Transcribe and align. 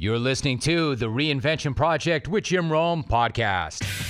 You're 0.00 0.20
listening 0.20 0.60
to 0.60 0.94
the 0.94 1.06
Reinvention 1.06 1.74
Project 1.74 2.28
with 2.28 2.44
Jim 2.44 2.70
Rome 2.70 3.02
podcast. 3.02 4.07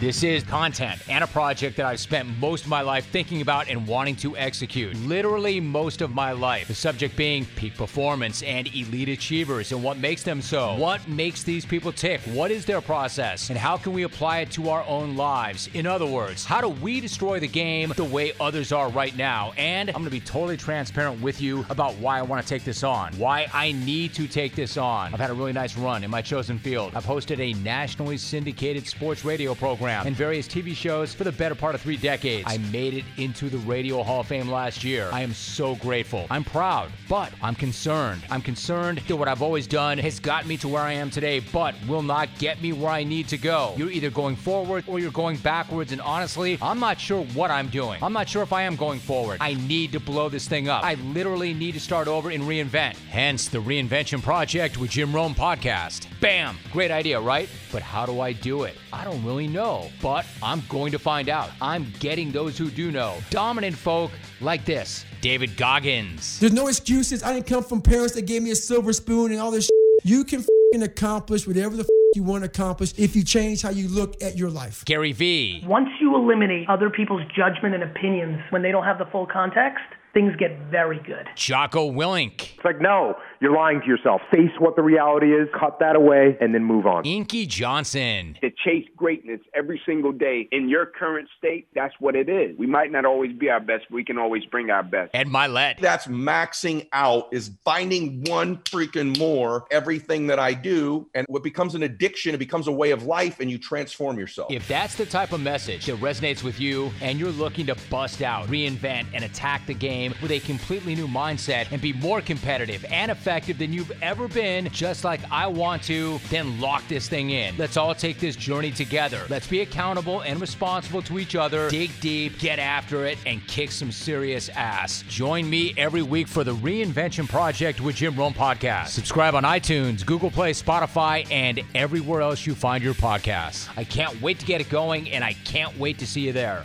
This 0.00 0.22
is 0.22 0.42
content 0.44 1.02
and 1.10 1.22
a 1.22 1.26
project 1.26 1.76
that 1.76 1.84
I've 1.84 2.00
spent 2.00 2.26
most 2.38 2.64
of 2.64 2.70
my 2.70 2.80
life 2.80 3.06
thinking 3.08 3.42
about 3.42 3.68
and 3.68 3.86
wanting 3.86 4.16
to 4.16 4.34
execute. 4.34 4.96
Literally 4.96 5.60
most 5.60 6.00
of 6.00 6.14
my 6.14 6.32
life. 6.32 6.68
The 6.68 6.74
subject 6.74 7.18
being 7.18 7.44
peak 7.44 7.76
performance 7.76 8.42
and 8.42 8.66
elite 8.68 9.10
achievers 9.10 9.72
and 9.72 9.84
what 9.84 9.98
makes 9.98 10.22
them 10.22 10.40
so. 10.40 10.74
What 10.76 11.06
makes 11.06 11.42
these 11.42 11.66
people 11.66 11.92
tick? 11.92 12.22
What 12.32 12.50
is 12.50 12.64
their 12.64 12.80
process? 12.80 13.50
And 13.50 13.58
how 13.58 13.76
can 13.76 13.92
we 13.92 14.04
apply 14.04 14.38
it 14.38 14.50
to 14.52 14.70
our 14.70 14.86
own 14.86 15.16
lives? 15.16 15.68
In 15.74 15.86
other 15.86 16.06
words, 16.06 16.46
how 16.46 16.62
do 16.62 16.70
we 16.70 17.02
destroy 17.02 17.38
the 17.38 17.46
game 17.46 17.92
the 17.94 18.02
way 18.02 18.32
others 18.40 18.72
are 18.72 18.88
right 18.88 19.14
now? 19.18 19.52
And 19.58 19.90
I'm 19.90 19.96
going 19.96 20.06
to 20.06 20.10
be 20.10 20.20
totally 20.20 20.56
transparent 20.56 21.20
with 21.20 21.42
you 21.42 21.66
about 21.68 21.94
why 21.96 22.18
I 22.18 22.22
want 22.22 22.42
to 22.42 22.48
take 22.48 22.64
this 22.64 22.82
on, 22.82 23.12
why 23.18 23.50
I 23.52 23.72
need 23.72 24.14
to 24.14 24.26
take 24.26 24.54
this 24.54 24.78
on. 24.78 25.12
I've 25.12 25.20
had 25.20 25.28
a 25.28 25.34
really 25.34 25.52
nice 25.52 25.76
run 25.76 26.04
in 26.04 26.10
my 26.10 26.22
chosen 26.22 26.58
field. 26.58 26.92
I've 26.94 27.04
hosted 27.04 27.38
a 27.38 27.52
nationally 27.60 28.16
syndicated 28.16 28.88
sports 28.88 29.26
radio 29.26 29.54
program 29.54 29.89
and 29.90 30.16
various 30.16 30.48
TV 30.48 30.74
shows 30.74 31.12
for 31.14 31.24
the 31.24 31.32
better 31.32 31.54
part 31.54 31.74
of 31.74 31.80
three 31.80 31.96
decades. 31.96 32.44
I 32.46 32.58
made 32.58 32.94
it 32.94 33.04
into 33.16 33.48
the 33.48 33.58
Radio 33.58 34.02
Hall 34.02 34.20
of 34.20 34.26
Fame 34.26 34.48
last 34.48 34.84
year. 34.84 35.08
I 35.12 35.22
am 35.22 35.32
so 35.32 35.74
grateful. 35.76 36.26
I'm 36.30 36.44
proud, 36.44 36.90
but 37.08 37.32
I'm 37.42 37.54
concerned. 37.54 38.22
I'm 38.30 38.42
concerned 38.42 38.98
that 39.08 39.16
what 39.16 39.28
I've 39.28 39.42
always 39.42 39.66
done 39.66 39.98
has 39.98 40.20
got 40.20 40.46
me 40.46 40.56
to 40.58 40.68
where 40.68 40.82
I 40.82 40.92
am 40.92 41.10
today, 41.10 41.40
but 41.40 41.74
will 41.86 42.02
not 42.02 42.28
get 42.38 42.62
me 42.62 42.72
where 42.72 42.90
I 42.90 43.04
need 43.04 43.28
to 43.28 43.38
go. 43.38 43.74
You're 43.76 43.90
either 43.90 44.10
going 44.10 44.36
forward 44.36 44.84
or 44.86 44.98
you're 44.98 45.10
going 45.10 45.36
backwards, 45.38 45.92
and 45.92 46.00
honestly, 46.00 46.58
I'm 46.62 46.78
not 46.78 47.00
sure 47.00 47.24
what 47.34 47.50
I'm 47.50 47.68
doing. 47.68 48.02
I'm 48.02 48.12
not 48.12 48.28
sure 48.28 48.42
if 48.42 48.52
I 48.52 48.62
am 48.62 48.76
going 48.76 49.00
forward. 49.00 49.38
I 49.40 49.54
need 49.54 49.92
to 49.92 50.00
blow 50.00 50.28
this 50.28 50.48
thing 50.48 50.68
up. 50.68 50.84
I 50.84 50.94
literally 50.94 51.54
need 51.54 51.72
to 51.72 51.80
start 51.80 52.08
over 52.08 52.30
and 52.30 52.44
reinvent. 52.44 52.96
Hence 53.08 53.48
the 53.48 53.58
Reinvention 53.58 54.22
Project 54.22 54.78
with 54.78 54.90
Jim 54.90 55.14
Rome 55.14 55.34
podcast. 55.34 56.06
Bam! 56.20 56.56
Great 56.72 56.90
idea, 56.90 57.20
right? 57.20 57.48
But 57.72 57.82
how 57.82 58.06
do 58.06 58.20
I 58.20 58.32
do 58.32 58.64
it? 58.64 58.76
I 58.92 59.04
don't 59.04 59.24
really 59.24 59.48
know 59.48 59.90
but 60.02 60.26
I'm 60.42 60.62
going 60.68 60.92
to 60.92 60.98
find 60.98 61.28
out. 61.28 61.50
I'm 61.60 61.86
getting 61.98 62.32
those 62.32 62.56
who 62.56 62.70
do 62.70 62.90
know. 62.90 63.16
Dominant 63.30 63.76
folk 63.76 64.10
like 64.40 64.64
this 64.64 65.04
David 65.20 65.56
Goggins. 65.56 66.40
There's 66.40 66.52
no 66.52 66.68
excuses. 66.68 67.22
I 67.22 67.32
didn't 67.32 67.46
come 67.46 67.62
from 67.62 67.82
parents 67.82 68.14
that 68.14 68.22
gave 68.22 68.42
me 68.42 68.50
a 68.50 68.56
silver 68.56 68.92
spoon 68.92 69.32
and 69.32 69.40
all 69.40 69.50
this. 69.50 69.64
Shit. 69.64 70.10
You 70.10 70.24
can 70.24 70.44
accomplish 70.82 71.46
whatever 71.46 71.76
the 71.76 71.86
you 72.16 72.24
want 72.24 72.42
to 72.42 72.50
accomplish 72.50 72.92
if 72.98 73.14
you 73.14 73.22
change 73.22 73.62
how 73.62 73.70
you 73.70 73.86
look 73.86 74.20
at 74.20 74.36
your 74.36 74.50
life. 74.50 74.84
Gary 74.84 75.12
V. 75.12 75.62
Once 75.64 75.88
you 76.00 76.16
eliminate 76.16 76.68
other 76.68 76.90
people's 76.90 77.22
judgment 77.36 77.72
and 77.72 77.84
opinions 77.84 78.40
when 78.50 78.62
they 78.62 78.72
don't 78.72 78.82
have 78.82 78.98
the 78.98 79.04
full 79.12 79.26
context, 79.26 79.84
things 80.12 80.34
get 80.36 80.58
very 80.70 80.98
good. 81.00 81.28
Jocko 81.34 81.90
Willink. 81.90 82.54
It's 82.56 82.64
like, 82.64 82.80
no, 82.80 83.14
you're 83.40 83.54
lying 83.54 83.80
to 83.80 83.86
yourself. 83.86 84.20
Face 84.30 84.50
what 84.58 84.76
the 84.76 84.82
reality 84.82 85.32
is, 85.32 85.48
cut 85.58 85.78
that 85.80 85.96
away, 85.96 86.36
and 86.40 86.54
then 86.54 86.64
move 86.64 86.86
on. 86.86 87.04
Inky 87.04 87.46
Johnson. 87.46 88.36
To 88.40 88.50
chase 88.50 88.86
greatness 88.96 89.40
every 89.54 89.80
single 89.86 90.12
day 90.12 90.48
in 90.52 90.68
your 90.68 90.86
current 90.86 91.28
state, 91.38 91.68
that's 91.74 91.94
what 92.00 92.16
it 92.16 92.28
is. 92.28 92.56
We 92.58 92.66
might 92.66 92.92
not 92.92 93.04
always 93.04 93.36
be 93.36 93.48
our 93.50 93.60
best, 93.60 93.84
but 93.88 93.94
we 93.94 94.04
can 94.04 94.18
always 94.18 94.44
bring 94.46 94.70
our 94.70 94.82
best. 94.82 95.10
Ed 95.14 95.28
Mylett. 95.28 95.78
That's 95.80 96.06
maxing 96.06 96.88
out, 96.92 97.28
is 97.32 97.50
finding 97.64 98.24
one 98.24 98.58
freaking 98.58 99.18
more 99.18 99.66
everything 99.70 100.26
that 100.26 100.38
I 100.38 100.54
do. 100.54 101.08
And 101.14 101.26
what 101.28 101.42
becomes 101.42 101.74
an 101.74 101.82
addiction, 101.82 102.34
it 102.34 102.38
becomes 102.38 102.66
a 102.66 102.72
way 102.72 102.90
of 102.90 103.04
life, 103.04 103.40
and 103.40 103.50
you 103.50 103.58
transform 103.58 104.18
yourself. 104.18 104.50
If 104.50 104.66
that's 104.68 104.96
the 104.96 105.06
type 105.06 105.32
of 105.32 105.40
message 105.40 105.86
that 105.86 105.96
resonates 105.96 106.42
with 106.42 106.60
you 106.60 106.90
and 107.00 107.18
you're 107.18 107.30
looking 107.30 107.66
to 107.66 107.76
bust 107.90 108.22
out, 108.22 108.46
reinvent, 108.48 109.06
and 109.14 109.24
attack 109.24 109.66
the 109.66 109.74
game 109.74 109.99
with 110.22 110.30
a 110.30 110.40
completely 110.40 110.94
new 110.94 111.08
mindset 111.08 111.70
and 111.72 111.80
be 111.80 111.92
more 111.92 112.20
competitive 112.20 112.84
and 112.90 113.10
effective, 113.10 113.30
effective 113.30 113.58
than 113.58 113.72
you've 113.72 113.92
ever 114.02 114.26
been, 114.28 114.68
just 114.70 115.04
like 115.04 115.20
I 115.30 115.46
want 115.46 115.82
to, 115.84 116.18
then 116.30 116.60
lock 116.60 116.86
this 116.88 117.08
thing 117.08 117.30
in. 117.30 117.56
Let's 117.56 117.76
all 117.76 117.94
take 117.94 118.18
this 118.18 118.34
journey 118.34 118.72
together. 118.72 119.22
Let's 119.28 119.46
be 119.46 119.60
accountable 119.60 120.22
and 120.22 120.40
responsible 120.40 121.00
to 121.02 121.18
each 121.18 121.36
other, 121.36 121.70
dig 121.70 121.90
deep, 122.00 122.38
get 122.38 122.58
after 122.58 123.04
it, 123.04 123.18
and 123.26 123.46
kick 123.46 123.70
some 123.70 123.92
serious 123.92 124.48
ass. 124.50 125.04
Join 125.08 125.48
me 125.48 125.74
every 125.76 126.02
week 126.02 126.28
for 126.28 126.42
the 126.42 126.54
Reinvention 126.56 127.28
Project 127.28 127.80
with 127.80 127.96
Jim 127.96 128.16
Rome 128.16 128.34
podcast. 128.34 128.88
Subscribe 128.88 129.34
on 129.34 129.44
iTunes, 129.44 130.04
Google 130.04 130.30
Play, 130.30 130.52
Spotify, 130.52 131.30
and 131.30 131.60
everywhere 131.74 132.22
else 132.22 132.46
you 132.46 132.54
find 132.54 132.82
your 132.82 132.94
podcasts. 132.94 133.68
I 133.76 133.84
can't 133.84 134.20
wait 134.20 134.38
to 134.40 134.46
get 134.46 134.60
it 134.60 134.70
going, 134.70 135.10
and 135.10 135.22
I 135.22 135.34
can't 135.44 135.78
wait 135.78 135.98
to 135.98 136.06
see 136.06 136.22
you 136.22 136.32
there. 136.32 136.64